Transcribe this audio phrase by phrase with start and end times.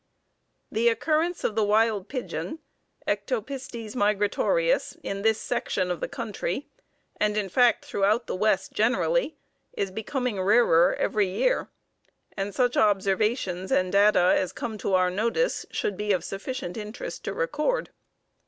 [0.71, 2.57] The occurrence of the wild pigeon
[3.07, 6.65] (Ectopistes migratorius) in this section of the country,
[7.17, 9.37] and, in fact, throughout the West generally,
[9.73, 11.69] is becoming rarer every year,
[12.35, 17.23] and such observations and data as come to our notice should be of sufficient interest
[17.25, 17.91] to record.